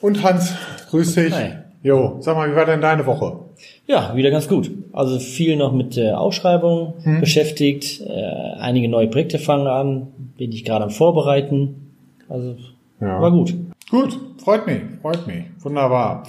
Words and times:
Und 0.00 0.22
Hans, 0.22 0.54
grüß 0.90 1.14
dich. 1.14 1.32
Hi. 1.34 1.52
Jo, 1.82 2.16
sag 2.20 2.36
mal, 2.36 2.50
wie 2.50 2.56
war 2.56 2.66
denn 2.66 2.80
deine 2.80 3.06
Woche? 3.06 3.38
Ja, 3.86 4.14
wieder 4.14 4.30
ganz 4.30 4.48
gut. 4.48 4.70
Also 4.92 5.18
viel 5.18 5.56
noch 5.56 5.72
mit 5.72 5.96
der 5.96 6.20
Ausschreibung 6.20 6.94
beschäftigt. 7.20 8.00
Äh, 8.02 8.58
einige 8.58 8.88
neue 8.88 9.08
Projekte 9.08 9.38
fangen 9.38 9.66
an. 9.66 10.08
Bin 10.36 10.52
ich 10.52 10.64
gerade 10.64 10.84
am 10.84 10.90
Vorbereiten. 10.90 11.92
Also 12.28 12.56
Ja. 13.00 13.20
war 13.20 13.30
gut. 13.30 13.54
Gut, 13.90 14.18
freut 14.42 14.66
mich, 14.66 14.82
freut 15.02 15.26
mich. 15.26 15.44
Wunderbar. 15.60 16.24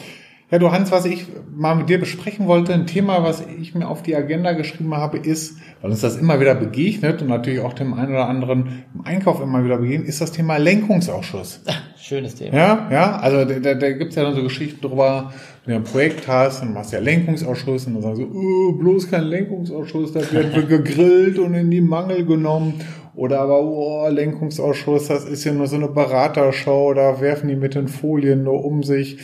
Ja, 0.51 0.59
du 0.59 0.69
Hans, 0.69 0.91
was 0.91 1.05
ich 1.05 1.27
mal 1.55 1.75
mit 1.75 1.87
dir 1.87 1.97
besprechen 1.97 2.45
wollte, 2.45 2.73
ein 2.73 2.85
Thema, 2.85 3.23
was 3.23 3.41
ich 3.61 3.73
mir 3.73 3.87
auf 3.87 4.03
die 4.03 4.17
Agenda 4.17 4.51
geschrieben 4.51 4.93
habe, 4.93 5.17
ist, 5.17 5.55
weil 5.81 5.91
uns 5.91 6.01
das 6.01 6.17
immer 6.17 6.41
wieder 6.41 6.55
begegnet 6.55 7.21
und 7.21 7.29
natürlich 7.29 7.61
auch 7.61 7.71
dem 7.71 7.93
einen 7.93 8.11
oder 8.11 8.27
anderen 8.27 8.83
im 8.93 9.05
Einkauf 9.05 9.39
immer 9.39 9.63
wieder 9.63 9.77
begegnet, 9.77 10.09
ist 10.09 10.19
das 10.19 10.33
Thema 10.33 10.57
Lenkungsausschuss. 10.57 11.61
Schönes 11.95 12.35
Thema. 12.35 12.57
Ja, 12.57 12.89
ja, 12.91 13.15
also 13.19 13.45
da, 13.45 13.75
da, 13.75 13.91
gibt's 13.91 14.15
ja 14.15 14.23
dann 14.23 14.35
so 14.35 14.43
Geschichten 14.43 14.81
drüber, 14.81 15.31
wenn 15.63 15.75
du 15.75 15.79
ein 15.79 15.85
Projekt 15.85 16.27
hast 16.27 16.61
und 16.63 16.73
machst 16.73 16.91
ja 16.91 16.99
Lenkungsausschuss 16.99 17.87
und 17.87 17.93
dann 17.93 18.01
sagen 18.01 18.15
so, 18.17 18.23
oh, 18.23 18.73
bloß 18.73 19.09
kein 19.09 19.23
Lenkungsausschuss, 19.23 20.11
da 20.11 20.19
wird 20.33 20.67
gegrillt 20.67 21.39
und 21.39 21.53
in 21.53 21.71
die 21.71 21.79
Mangel 21.79 22.25
genommen. 22.25 22.73
Oder 23.13 23.41
aber, 23.41 23.61
oh, 23.61 24.07
Lenkungsausschuss, 24.09 25.07
das 25.07 25.25
ist 25.25 25.43
ja 25.43 25.53
nur 25.53 25.67
so 25.67 25.75
eine 25.75 25.87
Beratershow, 25.87 26.93
da 26.93 27.21
werfen 27.21 27.49
die 27.49 27.55
mit 27.55 27.75
den 27.75 27.87
Folien 27.87 28.43
nur 28.43 28.65
um 28.65 28.83
sich. 28.83 29.19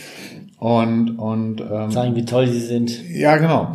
Und, 0.59 1.19
und 1.19 1.61
ähm, 1.61 1.91
Zeigen, 1.91 2.15
wie 2.15 2.25
toll 2.25 2.47
sie 2.47 2.59
sind. 2.61 3.07
ja, 3.09 3.37
genau. 3.37 3.73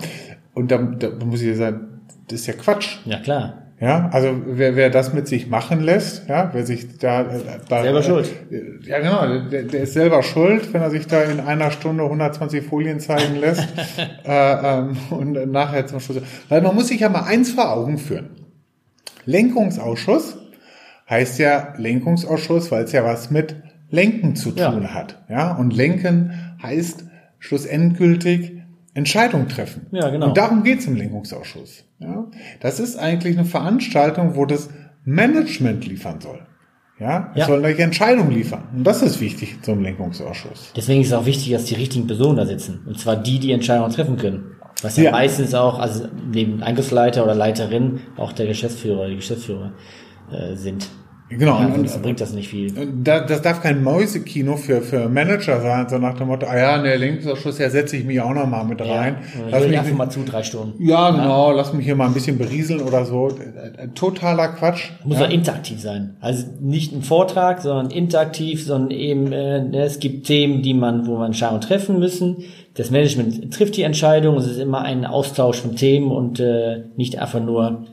Und 0.55 0.71
da, 0.71 0.79
da 0.79 1.11
muss 1.25 1.41
ich 1.41 1.49
dir 1.49 1.57
sagen, 1.57 2.01
das 2.29 2.41
ist 2.41 2.47
ja 2.47 2.55
Quatsch. 2.55 2.99
Ja, 3.05 3.21
klar. 3.21 3.59
Ja, 3.81 4.11
also 4.13 4.29
wer, 4.47 4.77
wer 4.77 4.91
das 4.91 5.13
mit 5.13 5.27
sich 5.27 5.49
machen 5.49 5.81
lässt, 5.81 6.29
ja, 6.29 6.51
wer 6.53 6.65
sich 6.65 6.99
da, 6.99 7.25
da 7.69 7.83
Selber 7.83 8.03
schuld. 8.05 8.31
äh, 8.51 8.89
Ja, 8.89 8.99
genau, 9.01 9.49
der, 9.49 9.65
der 9.65 9.83
ist 9.83 9.95
selber 9.95 10.23
schuld, 10.23 10.73
wenn 10.73 10.83
er 10.83 10.91
sich 10.91 11.09
da 11.09 11.23
in 11.23 11.41
einer 11.41 11.73
Stunde 11.73 12.05
120 12.05 12.65
Folien 12.65 13.01
zeigen 13.01 13.37
lässt 13.41 13.67
äh, 14.25 14.79
ähm, 14.79 14.97
und 15.11 15.51
nachher 15.51 15.85
zum 15.89 15.99
Schluss. 15.99 16.19
Weil 16.49 16.63
man 16.63 16.77
muss 16.77 16.89
sich 16.89 17.01
ja 17.01 17.09
mal 17.09 17.25
eins 17.25 17.51
vor 17.51 17.73
Augen 17.73 17.99
führen. 17.99 18.31
Lenkungsausschuss 19.25 20.39
heißt 21.11 21.39
ja 21.41 21.75
Lenkungsausschuss, 21.77 22.71
weil 22.71 22.85
es 22.85 22.93
ja 22.93 23.05
was 23.05 23.31
mit 23.31 23.57
Lenken 23.93 24.35
zu 24.35 24.51
Ja. 24.57 24.73
tun 24.73 24.93
hat. 24.93 25.23
Ja, 25.29 25.55
und 25.55 25.73
Lenken 25.77 26.33
heißt 26.61 27.05
schlussendgültig 27.39 28.53
Entscheidung 28.95 29.47
treffen. 29.49 29.87
Ja, 29.93 30.09
genau. 30.11 30.27
Und 30.29 30.37
darum 30.37 30.65
geht 30.65 30.81
es 30.81 30.87
im 30.87 30.97
Lenkungsausschuss. 30.97 31.85
Ja, 32.01 32.25
das 32.61 32.81
ist 32.81 32.97
eigentlich 32.99 33.39
eine 33.39 33.47
Veranstaltung, 33.47 34.35
wo 34.35 34.45
das 34.47 34.69
Management 35.05 35.87
liefern 35.87 36.21
soll. 36.21 36.41
Ja, 36.99 37.31
es 37.35 37.41
Ja. 37.41 37.47
soll 37.47 37.65
eine 37.65 37.77
Entscheidung 37.79 38.31
liefern. 38.31 38.65
Und 38.77 38.85
das 38.85 39.03
ist 39.03 39.21
wichtig 39.21 39.63
zum 39.63 39.81
Lenkungsausschuss. 39.83 40.73
Deswegen 40.77 41.01
ist 41.01 41.09
es 41.09 41.13
auch 41.15 41.27
wichtig, 41.27 41.53
dass 41.53 41.65
die 41.65 41.75
richtigen 41.75 42.07
Personen 42.07 42.37
da 42.37 42.47
sitzen. 42.47 42.81
Und 42.87 42.99
zwar 42.99 43.17
die, 43.17 43.39
die 43.39 43.53
Entscheidungen 43.53 43.91
treffen 43.93 44.17
können. 44.17 44.57
Was 44.83 44.97
ja, 44.97 45.05
Ja. 45.05 45.11
meistens 45.13 45.55
auch, 45.55 45.79
also 45.79 46.07
neben 46.33 46.63
Einkaufsleiter 46.63 47.25
oder 47.25 47.35
Leiterin, 47.35 48.01
auch 48.17 48.33
der 48.33 48.47
Geschäftsführer 48.47 49.01
oder 49.01 49.09
die 49.11 49.17
Geschäftsführer 49.17 49.73
äh, 50.33 50.55
sind. 50.55 50.89
Genau. 51.39 51.59
Ja, 51.61 51.67
und, 51.67 51.75
sonst 51.75 52.03
bringt 52.03 52.21
das 52.21 52.33
nicht 52.33 52.49
viel. 52.49 52.77
und 52.79 53.05
da, 53.05 53.21
das 53.21 53.43
darf 53.43 53.63
kein 53.63 53.83
Mäusekino 53.83 54.57
für, 54.57 54.81
für 54.81 55.09
Manager 55.09 55.61
sein, 55.61 55.89
so 55.89 55.99
nach 55.99 56.17
dem 56.17 56.29
Motto, 56.29 56.47
ah 56.47 56.57
ja, 56.57 56.83
der 56.83 56.99
Lenkungsausschuss, 56.99 57.59
ja, 57.59 57.71
setze 57.71 57.97
ich 57.97 58.05
mich 58.05 58.21
auch 58.21 58.33
noch 58.33 58.47
mal 58.47 58.65
mit 58.65 58.81
rein. 58.81 59.17
Ja, 59.39 59.47
Lass 59.51 59.63
mich, 59.63 59.73
ich 59.73 59.79
einfach 59.79 59.97
mal 59.97 60.11
zu, 60.11 60.25
drei 60.25 60.43
Stunden. 60.43 60.83
ja, 60.85 61.11
genau, 61.11 61.53
lass 61.53 61.73
mich 61.73 61.85
hier 61.85 61.97
mal 61.97 62.07
ein 62.07 62.15
bisschen 62.15 62.39
berieseln 62.39 62.81
oder 62.81 63.05
so. 63.05 63.31
Totaler 63.95 64.49
Quatsch. 64.49 64.91
Muss 65.05 65.19
ja. 65.19 65.27
auch 65.27 65.31
interaktiv 65.31 65.81
sein. 65.81 66.17
Also 66.21 66.47
nicht 66.61 66.93
ein 66.93 67.03
Vortrag, 67.03 67.61
sondern 67.61 67.91
interaktiv, 67.91 68.65
sondern 68.65 68.91
eben, 68.91 69.33
äh, 69.33 69.63
ne, 69.63 69.83
es 69.83 70.01
gibt 70.01 70.27
Themen, 70.27 70.63
die 70.63 70.75
man, 70.75 71.07
wo 71.07 71.17
man 71.17 71.27
Entscheidungen 71.27 71.61
treffen 71.61 71.99
müssen. 71.99 72.39
Das 72.75 72.91
Management 72.91 73.53
trifft 73.53 73.77
die 73.77 73.83
Entscheidung. 73.83 74.37
Es 74.37 74.47
ist 74.47 74.59
immer 74.59 74.83
ein 74.83 75.05
Austausch 75.05 75.61
von 75.61 75.77
Themen 75.77 76.11
und 76.11 76.41
äh, 76.41 76.85
nicht 76.97 77.19
einfach 77.19 77.41
nur 77.41 77.85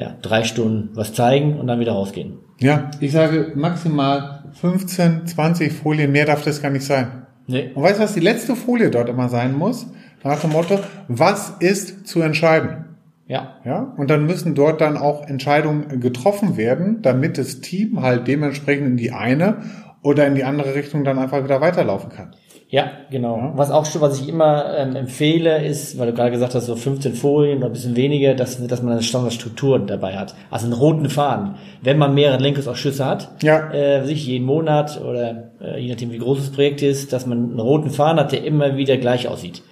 ja, 0.00 0.16
drei 0.22 0.44
Stunden 0.44 0.88
was 0.94 1.12
zeigen 1.12 1.60
und 1.60 1.66
dann 1.66 1.78
wieder 1.78 1.92
rausgehen. 1.92 2.38
Ja, 2.58 2.90
ich 3.00 3.12
sage 3.12 3.52
maximal 3.54 4.44
15, 4.54 5.26
20 5.26 5.72
Folien, 5.72 6.10
mehr 6.10 6.24
darf 6.24 6.42
das 6.42 6.62
gar 6.62 6.70
nicht 6.70 6.86
sein. 6.86 7.26
Nee. 7.46 7.70
Und 7.74 7.82
weißt 7.82 7.98
du, 7.98 8.04
was 8.04 8.14
die 8.14 8.20
letzte 8.20 8.56
Folie 8.56 8.90
dort 8.90 9.10
immer 9.10 9.28
sein 9.28 9.56
muss? 9.56 9.86
Nach 10.24 10.40
dem 10.40 10.52
Motto, 10.52 10.80
was 11.08 11.50
ist 11.60 12.06
zu 12.06 12.22
entscheiden? 12.22 12.86
Ja. 13.26 13.56
Ja, 13.64 13.92
und 13.96 14.08
dann 14.08 14.24
müssen 14.24 14.54
dort 14.54 14.80
dann 14.80 14.96
auch 14.96 15.26
Entscheidungen 15.28 16.00
getroffen 16.00 16.56
werden, 16.56 17.02
damit 17.02 17.36
das 17.36 17.60
Team 17.60 18.00
halt 18.00 18.26
dementsprechend 18.26 18.86
in 18.86 18.96
die 18.96 19.12
eine 19.12 19.58
oder 20.02 20.26
in 20.26 20.34
die 20.34 20.44
andere 20.44 20.74
Richtung 20.74 21.04
dann 21.04 21.18
einfach 21.18 21.44
wieder 21.44 21.60
weiterlaufen 21.60 22.10
kann. 22.10 22.34
Ja, 22.72 22.88
genau. 23.10 23.50
Was 23.56 23.72
auch 23.72 23.84
schon, 23.84 24.00
was 24.00 24.20
ich 24.20 24.28
immer 24.28 24.76
ähm, 24.78 24.94
empfehle, 24.94 25.64
ist, 25.64 25.98
weil 25.98 26.06
du 26.06 26.14
gerade 26.14 26.30
gesagt 26.30 26.54
hast, 26.54 26.66
so 26.66 26.76
15 26.76 27.14
Folien 27.14 27.58
oder 27.58 27.66
ein 27.66 27.72
bisschen 27.72 27.96
weniger, 27.96 28.34
dass, 28.34 28.64
dass 28.64 28.80
man 28.80 28.92
eine 28.92 29.02
Standardstruktur 29.02 29.80
dabei 29.80 30.16
hat. 30.16 30.36
Also 30.52 30.66
einen 30.66 30.74
roten 30.74 31.10
Faden. 31.10 31.56
Wenn 31.82 31.98
man 31.98 32.14
mehrere 32.14 32.38
Lenkungsausschüsse 32.40 33.04
hat, 33.04 33.42
Ja. 33.42 33.72
äh, 33.72 34.04
sich 34.04 34.24
jeden 34.24 34.46
Monat 34.46 35.00
oder 35.02 35.50
äh, 35.60 35.80
je 35.80 35.90
nachdem 35.90 36.12
wie 36.12 36.18
groß 36.18 36.38
das 36.38 36.50
Projekt 36.52 36.80
ist, 36.82 37.12
dass 37.12 37.26
man 37.26 37.38
einen 37.50 37.58
roten 37.60 37.90
Faden 37.90 38.20
hat, 38.20 38.30
der 38.30 38.44
immer 38.44 38.76
wieder 38.76 38.96
gleich 38.98 39.26
aussieht. 39.26 39.62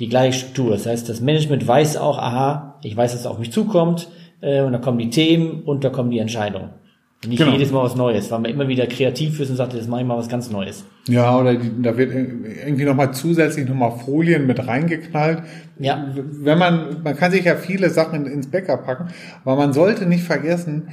Die 0.00 0.08
gleiche 0.08 0.40
Struktur. 0.40 0.72
Das 0.72 0.84
heißt, 0.86 1.08
das 1.08 1.20
Management 1.20 1.66
weiß 1.66 1.96
auch, 1.96 2.18
aha, 2.18 2.74
ich 2.82 2.96
weiß, 2.96 3.12
dass 3.12 3.20
es 3.20 3.26
auf 3.28 3.38
mich 3.38 3.52
zukommt, 3.52 4.08
äh, 4.40 4.62
und 4.62 4.72
da 4.72 4.78
kommen 4.78 4.98
die 4.98 5.10
Themen 5.10 5.62
und 5.62 5.84
da 5.84 5.90
kommen 5.90 6.10
die 6.10 6.18
Entscheidungen. 6.18 6.70
Nicht 7.26 7.38
Genau. 7.38 7.50
jedes 7.52 7.72
Mal 7.72 7.82
was 7.82 7.96
Neues, 7.96 8.30
weil 8.30 8.38
man 8.38 8.50
immer 8.52 8.68
wieder 8.68 8.86
kreativ 8.86 9.40
ist 9.40 9.50
und 9.50 9.56
sagt, 9.56 9.74
jetzt 9.74 9.88
mache 9.88 10.02
ich 10.02 10.06
mal 10.06 10.16
was 10.16 10.28
ganz 10.28 10.50
Neues. 10.50 10.84
Ja, 11.08 11.36
oder 11.36 11.56
die, 11.56 11.82
da 11.82 11.96
wird 11.96 12.12
irgendwie 12.14 12.84
nochmal 12.84 13.12
zusätzlich 13.12 13.68
nochmal 13.68 13.90
Folien 14.04 14.46
mit 14.46 14.64
reingeknallt. 14.64 15.42
Ja. 15.80 16.12
Wenn 16.14 16.58
man, 16.58 17.02
man 17.02 17.16
kann 17.16 17.32
sich 17.32 17.44
ja 17.44 17.56
viele 17.56 17.90
Sachen 17.90 18.26
ins 18.26 18.46
Backup 18.48 18.84
packen, 18.86 19.08
aber 19.44 19.56
man 19.56 19.72
sollte 19.72 20.06
nicht 20.06 20.22
vergessen, 20.22 20.90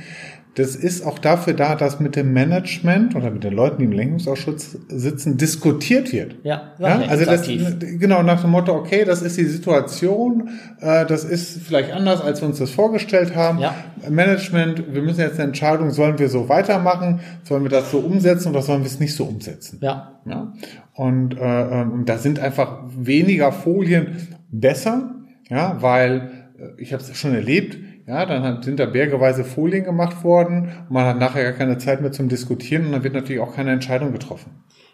das 0.56 0.76
ist 0.76 1.06
auch 1.06 1.20
dafür 1.20 1.54
da, 1.54 1.76
dass 1.76 2.00
mit 2.00 2.16
dem 2.16 2.32
Management 2.32 3.14
oder 3.16 3.30
mit 3.30 3.44
den 3.44 3.54
Leuten, 3.54 3.80
die 3.80 3.86
im 3.86 3.92
Lenkungsausschuss 3.92 4.78
sitzen, 4.88 5.38
diskutiert 5.38 6.14
wird. 6.14 6.38
Ja, 6.44 6.74
Ja, 6.80 7.10
also 7.10 7.26
das, 7.26 7.46
genau 7.46 8.24
nach 8.24 8.42
dem 8.42 8.52
Motto, 8.52 8.74
okay, 8.74 9.04
das 9.04 9.22
ist 9.22 9.38
die 9.38 9.44
Situation, 9.44 10.50
äh, 10.80 11.06
das 11.06 11.26
ist 11.26 11.62
vielleicht 11.62 11.92
anders, 11.92 12.22
als 12.22 12.42
wir 12.42 12.48
uns 12.48 12.60
das 12.60 12.72
vorgestellt 12.72 13.36
haben. 13.36 13.60
Ja. 13.60 13.76
Management, 14.10 14.94
wir 14.94 15.02
müssen 15.02 15.20
jetzt 15.20 15.40
eine 15.40 15.50
Entscheidung, 15.50 15.92
sollen 15.92 16.20
wir 16.20 16.30
so 16.30 16.48
weitermachen, 16.48 17.20
sollen 17.44 17.64
wir 17.64 17.70
das 17.70 17.92
so 17.92 18.00
umsetzen 18.00 18.50
oder 18.50 18.62
sollen 18.62 18.82
wir 18.82 18.88
es 18.88 19.00
nicht 19.00 19.16
so 19.16 19.26
umsetzen? 19.26 19.80
Ja, 19.82 20.20
Ja? 20.26 20.54
Und 20.94 21.38
äh, 21.38 21.82
ähm, 21.82 22.04
da 22.06 22.18
sind 22.18 22.40
einfach 22.40 22.84
weniger 22.98 23.52
Folien 23.52 24.28
besser, 24.50 25.16
ja, 25.50 25.78
weil 25.82 26.32
äh, 26.58 26.82
ich 26.82 26.94
habe 26.94 27.04
es 27.04 27.16
schon 27.18 27.36
erlebt, 27.36 27.78
ja, 28.08 28.26
dann 28.26 28.44
hat, 28.44 28.64
sind 28.64 28.80
da 28.80 28.86
bergeweise 28.86 29.44
Folien 29.44 29.84
gemacht 29.84 30.24
worden 30.24 30.70
und 30.88 30.92
man 30.92 31.06
hat 31.06 31.20
nachher 31.20 31.44
gar 31.44 31.54
keine 31.54 31.78
Zeit 31.78 32.02
mehr 32.02 32.12
zum 32.12 32.30
Diskutieren 32.30 32.86
und 32.86 32.92
dann 32.92 33.04
wird 33.04 33.14
natürlich 33.14 33.42
auch 33.42 33.56
keine 33.56 33.72
Entscheidung 33.72 34.12
getroffen. 34.12 34.52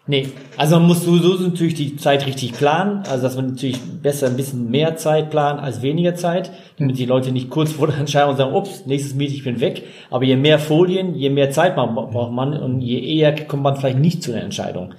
Nee, 0.08 0.28
also 0.56 0.80
man 0.80 0.88
muss 0.88 1.04
sowieso 1.04 1.34
natürlich 1.34 1.74
die 1.74 1.96
Zeit 1.96 2.26
richtig 2.26 2.54
planen, 2.54 3.04
also 3.08 3.22
dass 3.22 3.36
man 3.36 3.46
natürlich 3.48 3.80
besser 3.80 4.26
ein 4.26 4.36
bisschen 4.36 4.68
mehr 4.68 4.96
Zeit 4.96 5.30
planen 5.30 5.60
als 5.60 5.80
weniger 5.80 6.16
Zeit, 6.16 6.50
damit 6.76 6.98
die 6.98 7.04
Leute 7.04 7.30
nicht 7.30 7.50
kurz 7.50 7.70
vor 7.70 7.86
der 7.86 7.98
Entscheidung 7.98 8.36
sagen, 8.36 8.52
ups, 8.52 8.84
nächstes 8.86 9.14
Meeting, 9.14 9.36
ich 9.36 9.44
bin 9.44 9.60
weg. 9.60 9.84
Aber 10.10 10.24
je 10.24 10.34
mehr 10.34 10.58
Folien, 10.58 11.14
je 11.14 11.30
mehr 11.30 11.52
Zeit 11.52 11.76
man, 11.76 11.94
braucht 11.94 12.32
man 12.32 12.52
und 12.54 12.80
je 12.80 12.98
eher 12.98 13.32
kommt 13.46 13.62
man 13.62 13.76
vielleicht 13.76 13.98
nicht 13.98 14.24
zu 14.24 14.32
einer 14.32 14.42
Entscheidung. 14.42 14.94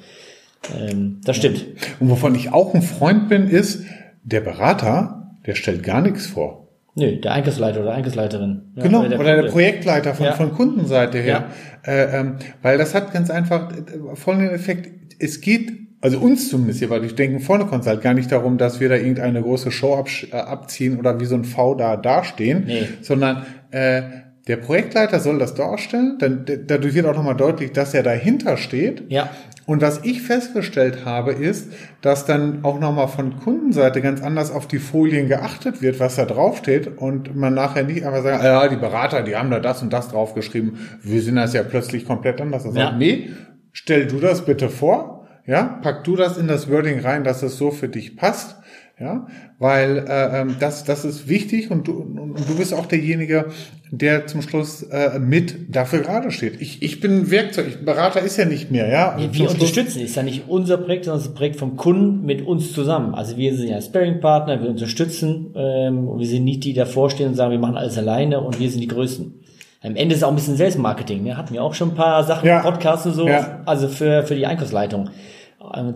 Ähm, 0.80 1.19
das 1.25 1.35
stimmt. 1.35 1.66
Und 2.00 2.09
wovon 2.09 2.34
ich 2.35 2.53
auch 2.53 2.74
ein 2.74 2.81
Freund 2.81 3.28
bin, 3.28 3.50
ist, 3.50 3.84
der 4.24 4.40
Berater, 4.40 5.35
der 5.45 5.56
stellt 5.56 5.84
gar 5.84 6.01
nichts 6.01 6.28
vor. 6.28 6.62
Nö, 6.95 7.15
der 7.17 7.31
Einkaufsleiter 7.33 7.81
oder 7.81 7.94
Einkaufsleiterin. 7.94 8.62
Ja, 8.75 8.83
Genau, 8.83 9.00
oder 9.01 9.09
der, 9.09 9.18
Kunde. 9.38 9.51
Projektleiter 9.51 10.13
von, 10.13 10.25
Ja. 10.27 10.33
von 10.33 10.51
Kundenseite 10.53 11.18
her. 11.19 11.45
Äh, 11.85 12.19
ähm, 12.19 12.35
weil 12.62 12.77
das 12.77 12.94
hat 12.94 13.12
ganz 13.13 13.29
einfach 13.31 13.71
äh, 13.71 14.15
folgenden 14.15 14.51
Effekt. 14.53 14.91
Es 15.19 15.41
geht, 15.41 15.71
also 16.01 16.19
uns 16.19 16.50
zumindest 16.50 16.79
hier, 16.79 16.89
weil 16.91 17.03
ich 17.03 17.15
denke, 17.15 17.39
vorne 17.39 17.65
Consult 17.65 18.01
gar 18.01 18.13
nicht 18.13 18.31
darum, 18.31 18.57
dass 18.59 18.79
wir 18.79 18.89
da 18.89 18.95
irgendeine 18.95 19.41
große 19.41 19.71
Show 19.71 19.95
absch- 19.95 20.31
äh, 20.31 20.35
abziehen 20.38 21.00
oder 21.00 21.19
wie 21.19 21.25
so 21.25 21.35
ein 21.35 21.45
V 21.45 21.73
da 21.75 21.97
dastehen, 21.97 22.65
Nee. 22.68 22.88
sondern 23.01 23.45
äh, 23.71 24.01
der 24.48 24.57
Projektleiter 24.57 25.19
soll 25.19 25.40
das 25.40 25.54
darstellen. 25.54 26.18
Dann, 26.19 26.45
d- 26.45 26.60
dadurch 26.68 26.94
wird 26.94 27.06
auch 27.06 27.16
nochmal 27.16 27.36
deutlich, 27.38 27.72
dass 27.72 27.94
er 27.94 28.04
dahinter 28.04 28.57
steht. 28.57 29.04
Ja, 29.10 29.30
Und 29.66 29.81
was 29.81 30.01
ich 30.04 30.22
festgestellt 30.22 31.06
habe, 31.06 31.31
ist, 31.31 31.72
dass 32.01 32.25
dann 32.25 32.63
auch 32.66 32.80
nochmal 32.80 33.07
von 33.07 33.40
Kundenseite 33.40 34.01
ganz 34.01 34.22
anders 34.22 34.51
auf 34.51 34.68
die 34.68 34.80
Folien 34.80 35.30
geachtet 35.30 35.81
wird, 35.81 36.00
was 36.01 36.18
da 36.18 36.25
draufsteht 36.25 36.98
und 36.98 37.34
man 37.36 37.54
nachher 37.54 37.84
nicht 37.84 38.06
einfach 38.06 38.24
sagt, 38.24 38.44
ja, 38.44 38.68
die 38.68 38.75
Berater, 38.75 39.22
die 39.24 39.36
haben 39.38 39.50
da 39.51 39.62
das 39.62 39.81
und 39.81 39.94
das 39.94 40.10
draufgeschrieben, 40.10 40.78
wir 41.01 41.22
sind 41.22 41.38
das 41.38 41.54
ja 41.54 41.63
plötzlich 41.63 42.06
komplett 42.06 42.42
anders. 42.42 42.66
Also 42.66 42.78
Ja. 42.78 42.92
nee, 42.92 43.30
stell 43.72 44.07
du 44.07 44.19
das 44.19 44.44
bitte 44.44 44.68
vor, 44.68 45.28
ja, 45.45 45.80
pack 45.81 46.04
du 46.04 46.16
das 46.18 46.38
in 46.38 46.48
das 46.48 46.69
Wording 46.69 47.00
rein, 47.00 47.24
dass 47.24 47.44
es 47.44 47.57
so 47.57 47.72
für 47.72 47.88
dich 47.88 48.18
passt, 48.18 48.57
Ja, 49.03 49.27
weil 49.59 50.05
äh, 50.07 50.41
ähm, 50.41 50.55
das, 50.61 50.85
das 50.85 51.03
ist 51.03 51.27
wichtig 51.27 51.71
und 51.71 51.89
du, 51.89 51.91
und, 51.91 52.17
und 52.17 52.50
du 52.50 52.55
bist 52.55 52.73
auch 52.73 52.85
derjenige, 52.85 53.47
der 53.91 54.27
zum 54.27 54.41
Schluss 54.41 54.81
äh, 54.83 55.19
mit 55.19 55.75
dafür 55.75 56.00
gerade 56.00 56.31
steht. 56.31 56.61
Ich, 56.61 56.81
ich 56.81 57.01
bin 57.01 57.29
Werkzeug, 57.29 57.65
ich, 57.67 57.83
Berater 57.83 58.21
ist 58.21 58.38
ja 58.38 58.45
nicht 58.45 58.71
mehr, 58.71 58.88
ja. 58.88 59.15
Wir, 59.17 59.33
wir 59.33 59.50
unterstützen, 59.50 60.00
ist 60.00 60.15
ja 60.15 60.23
nicht 60.23 60.44
unser 60.47 60.77
Projekt, 60.77 61.03
sondern 61.03 61.21
das 61.21 61.33
Projekt 61.33 61.57
vom 61.57 61.75
Kunden 61.75 62.25
mit 62.25 62.47
uns 62.47 62.71
zusammen. 62.71 63.13
Also 63.13 63.35
wir 63.35 63.53
sind 63.57 63.67
ja 63.67 63.81
Sparing-Partner, 63.81 64.61
wir 64.61 64.69
unterstützen 64.69 65.53
ähm, 65.53 66.07
und 66.07 66.19
wir 66.19 66.27
sind 66.27 66.45
nicht 66.45 66.63
die, 66.63 66.69
die 66.71 66.79
davor 66.79 67.09
stehen 67.09 67.27
und 67.27 67.35
sagen, 67.35 67.51
wir 67.51 67.59
machen 67.59 67.75
alles 67.75 67.97
alleine 67.97 68.39
und 68.39 68.57
wir 68.57 68.69
sind 68.69 68.79
die 68.79 68.88
Größten. 68.88 69.33
Am 69.81 69.97
Ende 69.97 70.13
ist 70.15 70.21
es 70.21 70.23
auch 70.23 70.29
ein 70.29 70.35
bisschen 70.35 70.56
Selbstmarketing. 70.56 71.23
Ne? 71.23 71.35
Hatten 71.35 71.53
wir 71.53 71.61
auch 71.61 71.73
schon 71.73 71.89
ein 71.89 71.95
paar 71.95 72.23
Sachen, 72.23 72.47
Ja. 72.47 72.61
Podcasts 72.61 73.06
und 73.06 73.15
so, 73.15 73.27
Ja. 73.27 73.63
also 73.65 73.89
für, 73.89 74.23
für 74.23 74.35
die 74.35 74.45
Einkaufsleitung. 74.45 75.09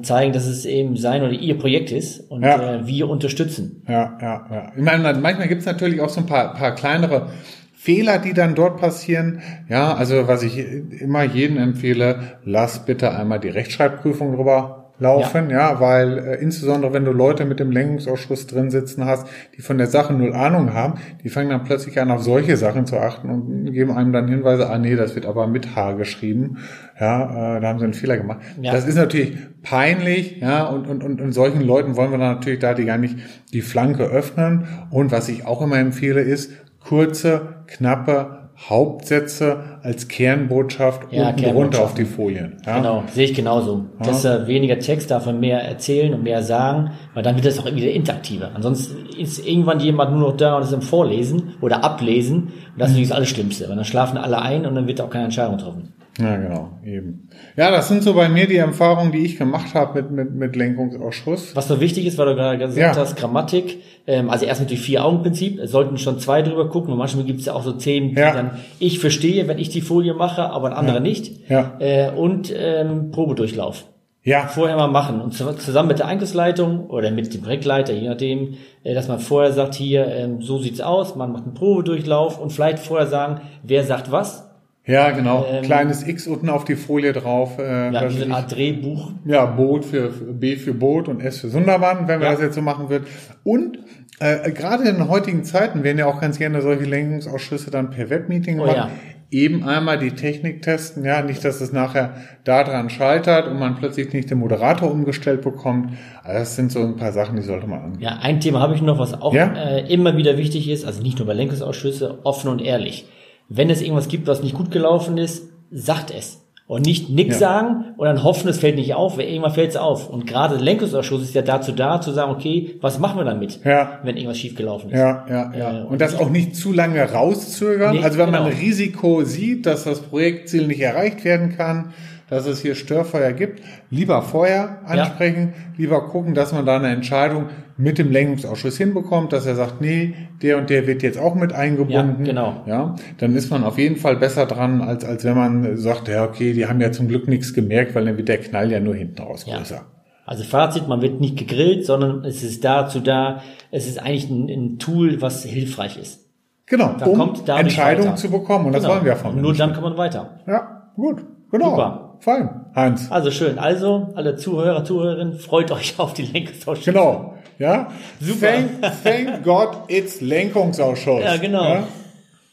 Zeigen, 0.01 0.33
dass 0.33 0.45
es 0.45 0.65
eben 0.65 0.95
sein 0.95 1.21
oder 1.23 1.31
ihr 1.33 1.57
Projekt 1.57 1.91
ist 1.91 2.19
und 2.31 2.41
Ja. 2.43 2.75
äh, 2.75 2.87
wir 2.87 3.09
unterstützen. 3.09 3.83
Ja, 3.87 4.17
ja, 4.21 4.45
ja. 4.49 4.71
Ich 4.75 4.81
meine, 4.83 5.13
manchmal 5.19 5.47
gibt's 5.47 5.65
natürlich 5.65 5.99
auch 6.01 6.09
so 6.09 6.21
ein 6.21 6.25
paar, 6.25 6.53
paar 6.53 6.73
kleinere 6.75 7.27
Fehler, 7.73 8.17
die 8.19 8.33
dann 8.33 8.55
dort 8.55 8.79
passieren. 8.79 9.41
Ja, 9.69 9.93
also 9.93 10.27
was 10.27 10.43
ich 10.43 10.57
immer 10.57 11.23
jedem 11.23 11.57
empfehle, 11.57 12.39
lass 12.43 12.85
bitte 12.85 13.11
einmal 13.15 13.39
die 13.39 13.49
Rechtschreibprüfung 13.49 14.35
drüber 14.35 14.86
laufen, 14.99 15.49
ja, 15.49 15.79
weil 15.79 16.17
äh, 16.17 16.35
insbesondere 16.41 16.93
wenn 16.93 17.05
du 17.05 17.11
Leute 17.11 17.45
mit 17.45 17.59
dem 17.59 17.71
Lenkungsausschuss 17.71 18.47
drin 18.47 18.71
sitzen 18.71 19.05
hast, 19.05 19.27
die 19.55 19.61
von 19.61 19.77
der 19.77 19.87
Sache 19.87 20.13
null 20.13 20.33
Ahnung 20.33 20.73
haben, 20.73 20.95
die 21.23 21.29
fangen 21.29 21.49
dann 21.49 21.63
plötzlich 21.63 21.99
an, 21.99 22.09
auf 22.09 22.23
solche 22.23 22.57
Sachen 22.57 22.85
zu 22.85 22.97
achten 22.97 23.29
und 23.29 23.71
geben 23.71 23.91
einem 23.91 24.11
dann 24.11 24.27
Hinweise, 24.27 24.69
ah 24.69 24.77
nee, 24.77 24.95
das 24.95 25.15
wird 25.15 25.25
aber 25.25 25.47
mit 25.47 25.75
H 25.75 25.93
geschrieben. 25.93 26.57
Ja, 26.99 27.57
äh, 27.57 27.61
da 27.61 27.67
haben 27.67 27.79
sie 27.79 27.85
einen 27.85 27.93
Fehler 27.93 28.17
gemacht. 28.17 28.39
Ja. 28.61 28.71
Das 28.71 28.87
ist 28.87 28.95
natürlich 28.95 29.37
peinlich, 29.61 30.39
ja, 30.41 30.65
und, 30.65 30.87
und, 30.87 31.03
und, 31.03 31.21
und 31.21 31.31
solchen 31.31 31.61
Leuten 31.61 31.95
wollen 31.95 32.11
wir 32.11 32.17
dann 32.17 32.35
natürlich 32.35 32.59
da 32.59 32.73
die 32.73 32.85
gar 32.85 32.97
nicht 32.97 33.17
die 33.53 33.61
Flanke 33.61 34.03
öffnen. 34.03 34.67
Und 34.89 35.11
was 35.11 35.29
ich 35.29 35.45
auch 35.45 35.61
immer 35.61 35.77
empfehle, 35.77 36.21
ist 36.21 36.51
kurze, 36.79 37.63
knappe 37.67 38.46
Hauptsätze 38.59 39.79
als 39.83 40.07
Kernbotschaft 40.07 41.11
Ja, 41.11 41.29
unten 41.29 41.45
runter 41.45 41.83
auf 41.83 41.93
die 41.93 42.05
Folien. 42.05 42.57
Ja? 42.65 42.77
Genau, 42.77 43.03
sehe 43.13 43.25
ich 43.25 43.33
genauso. 43.35 43.85
Dass 44.03 44.25
er 44.25 44.47
weniger 44.47 44.79
Text 44.79 45.11
er 45.11 45.31
mehr 45.31 45.61
erzählen 45.61 46.13
und 46.13 46.23
mehr 46.23 46.41
sagen, 46.41 46.91
weil 47.13 47.21
dann 47.21 47.35
wird 47.35 47.45
das 47.45 47.59
auch 47.59 47.65
wieder 47.65 47.91
interaktiver. 47.91 48.51
Ansonsten 48.55 49.05
ist 49.15 49.45
irgendwann 49.45 49.79
jemand 49.79 50.11
nur 50.11 50.31
noch 50.31 50.37
da 50.37 50.57
und 50.57 50.63
ist 50.63 50.73
im 50.73 50.81
Vorlesen 50.81 51.53
oder 51.61 51.83
Ablesen 51.83 52.37
und 52.37 52.51
das 52.77 52.89
ist 52.89 52.93
natürlich 52.93 53.09
das 53.09 53.15
Allerschlimmste, 53.17 53.69
weil 53.69 53.75
dann 53.75 53.85
schlafen 53.85 54.17
alle 54.17 54.41
ein 54.41 54.65
und 54.65 54.73
dann 54.73 54.87
wird 54.87 55.01
auch 55.01 55.09
keine 55.09 55.25
Entscheidung 55.25 55.57
getroffen. 55.57 55.93
Ja, 56.19 56.35
genau, 56.37 56.71
eben. 56.83 57.29
Ja, 57.55 57.69
das 57.69 57.87
sind 57.89 58.01
so 58.01 58.13
bei 58.15 58.27
mir 58.27 58.47
die 58.47 58.55
Erfahrungen, 58.57 59.11
die 59.11 59.19
ich 59.25 59.37
gemacht 59.37 59.75
habe 59.75 60.01
mit, 60.01 60.11
mit, 60.11 60.33
mit 60.35 60.55
Lenkungsausschuss. 60.55 61.55
Was 61.55 61.69
noch 61.69 61.79
wichtig 61.79 62.05
ist, 62.07 62.17
weil 62.17 62.25
du 62.27 62.35
gerade 62.35 62.57
gesagt 62.57 62.77
Ja. 62.77 62.95
hast, 62.95 63.15
Grammatik, 63.17 63.77
ähm, 64.07 64.29
also 64.29 64.45
erst 64.45 64.61
natürlich 64.61 64.81
Vier-Augen-Prinzip, 64.83 65.59
es 65.59 65.71
sollten 65.71 65.97
schon 65.97 66.19
zwei 66.19 66.41
drüber 66.41 66.69
gucken 66.69 66.91
und 66.91 66.97
manchmal 66.97 67.25
gibt 67.25 67.41
es 67.41 67.45
ja 67.45 67.53
auch 67.53 67.63
so 67.63 67.73
Themen, 67.73 68.15
die 68.15 68.19
Ja. 68.21 68.33
dann 68.33 68.51
ich 68.79 68.99
verstehe, 68.99 69.47
wenn 69.47 69.59
ich 69.59 69.69
die 69.69 69.81
Folie 69.81 70.13
mache, 70.15 70.49
aber 70.49 70.67
ein 70.69 70.73
anderer 70.73 70.99
nicht. 70.99 71.49
Ja. 71.49 71.73
Äh, 71.79 72.09
und 72.11 72.51
ähm, 72.55 73.11
Probedurchlauf. 73.11 73.85
Ja, 74.23 74.47
vorher 74.47 74.75
mal 74.75 74.87
machen 74.87 75.21
und 75.21 75.33
zu- 75.33 75.53
zusammen 75.55 75.87
mit 75.87 75.99
der 75.99 76.07
Einkaufsleitung 76.07 76.87
oder 76.89 77.11
mit 77.11 77.33
dem 77.33 77.43
Projektleiter, 77.43 77.93
je 77.93 78.09
nachdem, 78.09 78.55
äh, 78.83 78.93
dass 78.93 79.07
man 79.07 79.19
vorher 79.19 79.53
sagt, 79.53 79.75
hier, 79.75 80.05
ähm, 80.07 80.41
so 80.41 80.57
sieht's 80.57 80.81
aus, 80.81 81.15
man 81.15 81.31
macht 81.31 81.43
einen 81.45 81.53
Probedurchlauf 81.53 82.37
und 82.39 82.51
vielleicht 82.51 82.79
vorher 82.79 83.07
sagen, 83.07 83.41
wer 83.63 83.83
sagt 83.83 84.11
was. 84.11 84.46
Ja, 84.87 85.11
genau. 85.11 85.45
Ähm, 85.51 85.63
Kleines 85.63 86.07
X 86.07 86.25
unten 86.27 86.49
auf 86.49 86.65
die 86.65 86.75
Folie 86.75 87.13
drauf. 87.13 87.59
Äh, 87.59 87.91
Ja, 87.91 88.09
wie. 88.09 88.31
Art 88.31 88.55
Drehbuch. 88.55 89.11
Ja, 89.25 89.45
Boot 89.45 89.85
für 89.85 90.11
für 90.11 90.33
B 90.33 90.55
für 90.55 90.73
Boot 90.73 91.07
und 91.07 91.21
S 91.21 91.39
für 91.39 91.49
Sundermann, 91.49 92.07
wenn 92.07 92.19
wir 92.19 92.27
Ja. 92.27 92.33
das 92.33 92.41
jetzt 92.41 92.55
so 92.55 92.61
machen 92.61 92.89
würden. 92.89 93.05
Und 93.43 93.79
äh, 94.19 94.51
gerade 94.51 94.87
in 94.89 95.07
heutigen 95.09 95.43
Zeiten 95.43 95.83
werden 95.83 95.99
ja 95.99 96.07
auch 96.07 96.19
ganz 96.19 96.39
gerne 96.39 96.61
solche 96.61 96.85
Lenkungsausschüsse 96.85 97.69
dann 97.69 97.91
per 97.91 98.09
Webmeeting 98.09 98.59
Oh 98.59 98.63
gemacht. 98.63 98.77
ja. 98.77 98.89
Eben 99.29 99.65
einmal 99.65 99.99
die 99.99 100.11
Technik 100.11 100.61
testen, 100.61 101.03
ja, 101.03 101.21
nicht, 101.21 101.43
dass 101.43 101.59
es 101.59 101.73
nachher 101.73 102.13
daran 102.45 102.89
scheitert 102.89 103.49
und 103.49 103.59
man 103.59 103.75
plötzlich 103.75 104.13
nicht 104.13 104.31
den 104.31 104.37
Moderator 104.37 104.89
umgestellt 104.89 105.41
bekommt. 105.41 105.91
Also 106.23 106.39
das 106.39 106.55
sind 106.55 106.71
so 106.71 106.79
ein 106.79 106.95
paar 106.95 107.11
Sachen, 107.11 107.35
die 107.35 107.41
sollte 107.41 107.67
man 107.67 107.79
angehen. 107.81 108.01
Ja, 108.01 108.19
ein 108.21 108.39
Thema 108.39 108.61
habe 108.61 108.73
ich 108.73 108.81
noch, 108.81 108.99
was 108.99 109.21
auch 109.21 109.33
Ja? 109.33 109.53
äh, 109.53 109.93
immer 109.93 110.15
wieder 110.15 110.37
wichtig 110.37 110.69
ist, 110.69 110.85
also 110.85 111.03
nicht 111.03 111.17
nur 111.19 111.27
bei 111.27 111.33
Lenkungsausschüsse, 111.33 112.19
offen 112.23 112.49
und 112.49 112.61
ehrlich. 112.61 113.05
Wenn 113.49 113.69
es 113.69 113.81
irgendwas 113.81 114.07
gibt, 114.07 114.27
was 114.27 114.43
nicht 114.43 114.55
gut 114.55 114.71
gelaufen 114.71 115.17
ist, 115.17 115.49
sagt 115.71 116.11
es. 116.11 116.43
Und 116.67 116.85
nicht 116.85 117.09
nix 117.09 117.35
Ja. 117.35 117.39
sagen 117.39 117.85
und 117.95 118.05
dann 118.07 118.23
hoffen, 118.23 118.49
es 118.49 118.59
fällt 118.59 118.75
nicht 118.75 118.93
auf, 118.93 119.17
weil 119.17 119.27
irgendwann 119.29 119.53
fällt 119.53 119.69
es 119.69 119.77
auf. 119.77 120.09
Und 120.09 120.27
gerade 120.27 120.55
der 120.55 120.65
Lenkungsausschuss 120.65 121.23
ist 121.23 121.33
ja 121.33 121.41
dazu 121.41 121.71
da, 121.71 122.01
zu 122.01 122.11
sagen, 122.11 122.29
okay, 122.29 122.75
was 122.81 122.99
machen 122.99 123.17
wir 123.17 123.23
damit, 123.23 123.61
Ja. 123.63 123.99
wenn 124.03 124.17
irgendwas 124.17 124.37
schief 124.37 124.53
gelaufen 124.53 124.89
ist. 124.89 124.99
Ja, 124.99 125.25
ja, 125.29 125.53
ja. 125.57 125.79
Äh, 125.79 125.83
und 125.85 126.01
das 126.01 126.19
auch 126.19 126.29
nicht 126.29 126.57
zu 126.57 126.73
lange 126.73 127.01
rauszögern. 127.09 127.95
Nee, 127.95 128.03
also 128.03 128.17
wenn 128.17 128.31
man 128.31 128.43
genau. 128.43 128.53
ein 128.53 128.59
Risiko 128.61 129.23
sieht, 129.23 129.65
dass 129.65 129.85
das 129.85 130.01
Projektziel 130.01 130.67
nicht 130.67 130.81
erreicht 130.81 131.23
werden 131.23 131.55
kann, 131.55 131.93
dass 132.29 132.45
es 132.45 132.61
hier 132.61 132.75
Störfeuer 132.75 133.31
gibt, 133.33 133.61
lieber 133.89 134.21
vorher 134.21 134.79
ansprechen, 134.85 135.53
lieber 135.77 136.05
gucken, 136.07 136.33
dass 136.33 136.51
man 136.53 136.65
da 136.65 136.75
eine 136.77 136.89
Entscheidung 136.89 137.45
mit 137.77 137.97
dem 137.97 138.11
Lenkungsausschuss 138.11 138.77
hinbekommt, 138.77 139.31
dass 139.33 139.45
er 139.45 139.55
sagt, 139.55 139.81
nee, 139.81 140.13
der 140.41 140.57
und 140.57 140.69
der 140.69 140.87
wird 140.87 141.03
jetzt 141.03 141.17
auch 141.17 141.35
mit 141.35 141.53
eingebunden. 141.53 142.25
Ja, 142.25 142.31
genau. 142.31 142.61
Ja, 142.65 142.95
dann 143.19 143.35
ist 143.35 143.49
man 143.51 143.63
auf 143.63 143.77
jeden 143.77 143.95
Fall 143.97 144.17
besser 144.17 144.45
dran, 144.45 144.81
als, 144.81 145.05
als 145.05 145.23
wenn 145.23 145.35
man 145.35 145.77
sagt, 145.77 146.07
ja, 146.07 146.25
okay, 146.25 146.53
die 146.53 146.67
haben 146.67 146.81
ja 146.81 146.91
zum 146.91 147.07
Glück 147.07 147.27
nichts 147.27 147.53
gemerkt, 147.53 147.95
weil 147.95 148.05
dann 148.05 148.17
wird 148.17 148.27
der 148.27 148.39
Knall 148.39 148.71
ja 148.71 148.79
nur 148.79 148.95
hinten 148.95 149.21
raus 149.21 149.45
Ja. 149.47 149.57
größer. 149.57 149.81
Also 150.25 150.43
Fazit, 150.43 150.89
man 150.89 151.01
wird 151.01 151.21
nicht 151.21 151.37
gegrillt, 151.37 151.85
sondern 151.85 152.25
es 152.25 152.43
ist 152.43 152.65
dazu 152.65 152.99
da, 152.99 153.41
es 153.71 153.87
ist 153.87 153.97
eigentlich 154.01 154.29
ein, 154.29 154.49
ein 154.49 154.77
Tool, 154.79 155.21
was 155.21 155.45
hilfreich 155.45 155.97
ist. 155.97 156.25
Genau, 156.65 156.95
Da 156.99 157.05
um 157.05 157.33
Entscheidungen 157.47 158.17
zu 158.17 158.29
bekommen. 158.29 158.65
Und 158.65 158.73
das 158.73 158.83
Genau. 158.83 158.95
wollen 158.95 159.05
wir 159.05 159.15
von 159.15 159.41
Nur 159.41 159.53
dann 159.53 159.71
kommt 159.71 159.83
man 159.83 159.97
weiter. 159.97 160.39
Ja, 160.45 160.91
gut, 160.97 161.23
genau. 161.49 161.69
Super. 161.69 162.06
Fein, 162.19 162.65
Heinz. 162.75 163.11
Also 163.11 163.31
schön. 163.31 163.59
Also, 163.59 164.09
alle 164.15 164.35
Zuhörer, 164.35 164.83
Zuhörerinnen, 164.83 165.39
freut 165.39 165.71
euch 165.71 165.99
auf 165.99 166.13
die 166.13 166.23
Lenkungsausschüsse. 166.23 166.91
Genau. 166.91 167.35
Ja. 167.59 167.89
Super. 168.19 168.47
Thank, 168.47 169.03
thank 169.03 169.43
God 169.43 169.69
it's 169.87 170.21
Lenkungsausschuss. 170.21 171.23
Ja, 171.23 171.37
genau. 171.37 171.63
Ja? 171.63 171.87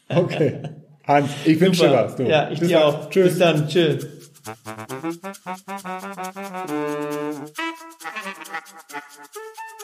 Okay. 0.09 0.61
Hans, 1.07 1.29
ich 1.45 1.59
wünsche 1.59 1.87
dir 1.87 1.93
was. 1.93 2.15
Du. 2.15 2.23
Ja, 2.23 2.49
ich 2.49 2.59
Bis 2.59 2.69
dir 2.69 2.85
auch. 2.85 3.09
Tschüss. 3.09 3.29
Bis 3.29 3.39
dann. 3.39 3.67
Tschüss. 3.67 4.07
Thank 4.45 4.77
you. 9.25 9.74